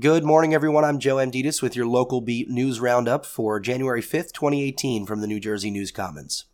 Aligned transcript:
Good 0.00 0.24
morning, 0.24 0.52
everyone. 0.52 0.84
I'm 0.84 0.98
Joe 0.98 1.18
Amditis 1.18 1.62
with 1.62 1.76
your 1.76 1.86
local 1.86 2.20
beat 2.20 2.50
news 2.50 2.80
roundup 2.80 3.24
for 3.24 3.60
January 3.60 4.02
5th, 4.02 4.32
2018 4.32 5.06
from 5.06 5.20
the 5.20 5.28
New 5.28 5.38
Jersey 5.38 5.70
News 5.70 5.92
Commons. 5.92 6.46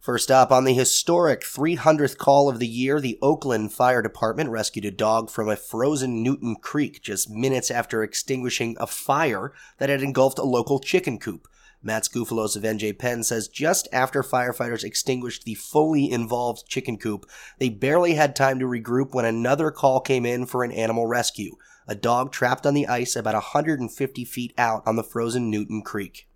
First 0.00 0.30
up, 0.30 0.50
on 0.50 0.64
the 0.64 0.72
historic 0.72 1.42
300th 1.42 2.16
call 2.16 2.48
of 2.48 2.58
the 2.58 2.66
year, 2.66 2.98
the 2.98 3.18
Oaklyn 3.20 3.68
Fire 3.68 4.00
Department 4.00 4.48
rescued 4.48 4.86
a 4.86 4.90
dog 4.90 5.28
from 5.28 5.50
a 5.50 5.56
frozen 5.56 6.22
Newton 6.22 6.56
Creek 6.56 7.02
just 7.02 7.28
minutes 7.28 7.70
after 7.70 8.02
extinguishing 8.02 8.74
a 8.80 8.86
fire 8.86 9.52
that 9.76 9.90
had 9.90 10.02
engulfed 10.02 10.38
a 10.38 10.42
local 10.42 10.80
chicken 10.80 11.18
coop. 11.18 11.46
Matt 11.82 12.04
Skoufalos 12.04 12.56
of 12.56 12.62
NJ 12.62 12.98
Pen 12.98 13.22
says 13.22 13.48
just 13.48 13.88
after 13.92 14.22
firefighters 14.22 14.84
extinguished 14.84 15.44
the 15.44 15.54
fully 15.54 16.10
involved 16.10 16.66
chicken 16.68 16.98
coop, 16.98 17.24
they 17.58 17.70
barely 17.70 18.14
had 18.14 18.36
time 18.36 18.58
to 18.58 18.66
regroup 18.66 19.14
when 19.14 19.24
another 19.24 19.70
call 19.70 20.00
came 20.00 20.26
in 20.26 20.44
for 20.46 20.62
an 20.62 20.72
animal 20.72 21.06
rescue 21.06 21.56
a 21.90 21.94
dog 21.96 22.30
trapped 22.30 22.66
on 22.66 22.72
the 22.72 22.86
ice 22.86 23.16
about 23.16 23.34
150 23.34 24.24
feet 24.24 24.54
out 24.56 24.80
on 24.86 24.94
the 24.94 25.02
frozen 25.02 25.50
Newton 25.50 25.82
Creek. 25.82 26.28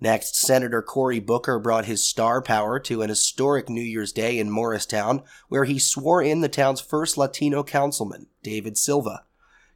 Next, 0.00 0.34
Senator 0.34 0.80
Cory 0.80 1.20
Booker 1.20 1.58
brought 1.58 1.84
his 1.84 2.08
star 2.08 2.40
power 2.40 2.80
to 2.80 3.02
an 3.02 3.10
historic 3.10 3.68
New 3.68 3.82
Year's 3.82 4.10
Day 4.10 4.38
in 4.38 4.50
Morristown, 4.50 5.22
where 5.48 5.64
he 5.64 5.78
swore 5.78 6.22
in 6.22 6.40
the 6.40 6.48
town's 6.48 6.80
first 6.80 7.18
Latino 7.18 7.62
councilman, 7.62 8.28
David 8.42 8.78
Silva. 8.78 9.24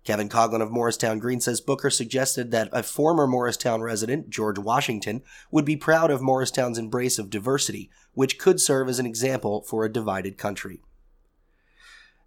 Kevin 0.06 0.28
Coughlin 0.28 0.62
of 0.62 0.70
Morristown 0.70 1.18
Green 1.18 1.40
says 1.40 1.60
Booker 1.60 1.90
suggested 1.90 2.52
that 2.52 2.68
a 2.72 2.84
former 2.84 3.26
Morristown 3.26 3.82
resident, 3.82 4.30
George 4.30 4.56
Washington, 4.56 5.20
would 5.50 5.64
be 5.64 5.76
proud 5.76 6.12
of 6.12 6.22
Morristown's 6.22 6.78
embrace 6.78 7.18
of 7.18 7.28
diversity, 7.28 7.90
which 8.14 8.38
could 8.38 8.60
serve 8.60 8.88
as 8.88 9.00
an 9.00 9.06
example 9.06 9.62
for 9.62 9.84
a 9.84 9.92
divided 9.92 10.38
country. 10.38 10.80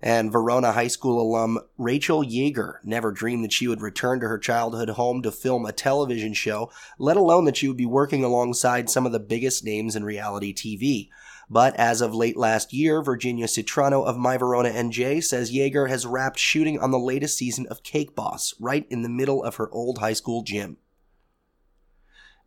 And 0.02 0.31
Verona 0.31 0.71
High 0.71 0.88
School 0.88 1.21
alum 1.21 1.59
Rachel 1.77 2.23
Yeager 2.23 2.76
never 2.84 3.12
dreamed 3.12 3.44
that 3.44 3.52
she 3.52 3.67
would 3.67 3.81
return 3.81 4.21
to 4.21 4.27
her 4.27 4.38
childhood 4.38 4.90
home 4.90 5.21
to 5.23 5.31
film 5.31 5.66
a 5.66 5.73
television 5.73 6.34
show, 6.34 6.71
let 6.98 7.18
alone 7.18 7.46
that 7.46 7.57
she 7.57 7.68
would 7.68 7.77
be 7.77 7.85
working 7.85 8.23
alongside 8.23 8.90
some 8.90 9.05
of 9.05 9.12
the 9.12 9.20
biggest 9.20 9.65
names 9.65 9.96
in 9.96 10.05
reality 10.05 10.54
TV. 10.54 11.10
But 11.49 11.76
as 11.77 11.99
of 11.99 12.13
late 12.13 12.38
last 12.38 12.71
year, 12.73 13.01
Virginia 13.01 13.48
Citrano 13.48 14.05
of 14.05 14.18
My 14.18 14.38
Verona 14.38 14.70
NJ 14.70 15.23
says 15.23 15.51
Yeager 15.51 15.90
has 15.90 16.05
wrapped 16.05 16.38
shooting 16.38 16.79
on 16.79 16.91
the 16.91 16.99
latest 16.99 17.38
season 17.38 17.66
of 17.68 17.84
Cake 17.84 18.16
Boss 18.16 18.54
right 18.60 18.85
in 18.90 19.01
the 19.01 19.10
middle 19.10 19.43
of 19.43 19.55
her 19.55 19.70
old 19.71 19.98
high 19.98 20.13
school 20.13 20.43
gym. 20.43 20.77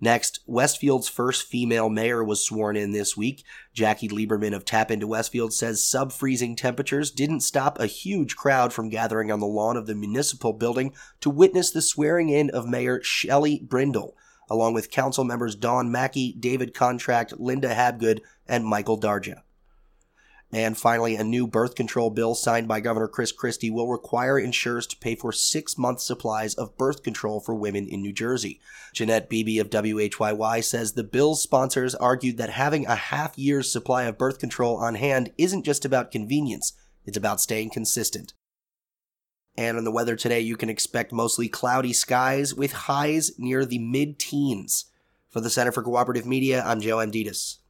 Next, 0.02 0.40
Westfield's 0.48 1.08
first 1.08 1.46
female 1.46 1.88
mayor 1.88 2.24
was 2.24 2.44
sworn 2.44 2.76
in 2.76 2.90
this 2.90 3.16
week. 3.16 3.44
Jackie 3.72 4.08
Lieberman 4.08 4.52
of 4.52 4.64
TAPinto 4.64 5.04
Westfield 5.04 5.54
says 5.54 5.86
sub 5.86 6.10
freezing 6.10 6.56
temperatures 6.56 7.12
didn't 7.12 7.42
stop 7.42 7.78
a 7.78 7.86
huge 7.86 8.34
crowd 8.34 8.72
from 8.72 8.88
gathering 8.88 9.30
on 9.30 9.38
the 9.38 9.46
lawn 9.46 9.76
of 9.76 9.86
the 9.86 9.94
municipal 9.94 10.52
building 10.54 10.92
to 11.20 11.30
witness 11.30 11.70
the 11.70 11.80
swearing 11.80 12.30
in 12.30 12.50
of 12.50 12.66
Mayor 12.66 13.00
Shelley 13.04 13.60
Brindle, 13.60 14.16
along 14.50 14.74
with 14.74 14.90
council 14.90 15.22
members 15.22 15.54
Don 15.54 15.92
Mackey, 15.92 16.32
David 16.32 16.74
Contract, 16.74 17.38
Linda 17.38 17.72
Habgood, 17.72 18.22
and 18.48 18.64
Michael 18.64 18.98
Darja. 18.98 19.42
And 20.54 20.76
finally, 20.76 21.16
a 21.16 21.24
new 21.24 21.46
birth 21.46 21.74
control 21.74 22.10
bill 22.10 22.34
signed 22.34 22.68
by 22.68 22.80
Governor 22.80 23.08
Chris 23.08 23.32
Christie 23.32 23.70
will 23.70 23.88
require 23.88 24.38
insurers 24.38 24.86
to 24.88 24.98
pay 24.98 25.14
for 25.14 25.32
six 25.32 25.78
month 25.78 26.00
supplies 26.00 26.54
of 26.54 26.76
birth 26.76 27.02
control 27.02 27.40
for 27.40 27.54
women 27.54 27.88
in 27.88 28.02
New 28.02 28.12
Jersey. 28.12 28.60
Jeanette 28.92 29.30
Beebe 29.30 29.58
of 29.58 29.70
WHYY 29.70 30.62
says 30.62 30.92
the 30.92 31.04
bill's 31.04 31.42
sponsors 31.42 31.94
argued 31.94 32.36
that 32.36 32.50
having 32.50 32.84
a 32.84 32.94
half 32.94 33.38
year's 33.38 33.72
supply 33.72 34.02
of 34.02 34.18
birth 34.18 34.38
control 34.38 34.76
on 34.76 34.96
hand 34.96 35.32
isn't 35.38 35.64
just 35.64 35.86
about 35.86 36.10
convenience, 36.10 36.74
it's 37.06 37.16
about 37.16 37.40
staying 37.40 37.70
consistent. 37.70 38.34
And 39.56 39.78
on 39.78 39.84
the 39.84 39.90
weather 39.90 40.16
today, 40.16 40.40
you 40.40 40.56
can 40.56 40.68
expect 40.68 41.12
mostly 41.12 41.48
cloudy 41.48 41.94
skies 41.94 42.54
with 42.54 42.72
highs 42.72 43.38
near 43.38 43.64
the 43.64 43.78
mid 43.78 44.18
teens. 44.18 44.86
For 45.30 45.40
the 45.40 45.50
Center 45.50 45.72
for 45.72 45.82
Cooperative 45.82 46.26
Media, 46.26 46.62
I'm 46.62 46.80
Joe 46.80 46.98
Amditis. 46.98 47.56